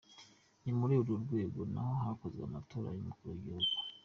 Ni 0.63 0.71
muri 0.77 0.93
urwo 0.97 1.13
rwego 1.23 1.59
naho 1.71 1.93
hakozwe 2.03 2.41
amatora 2.47 2.87
y’umukuru 2.91 3.29
w’igihugu. 3.33 3.73